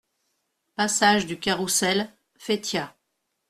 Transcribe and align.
Passage 0.77 1.27
du 1.27 1.39
Caroussel, 1.39 2.11
Feytiat 2.39 2.95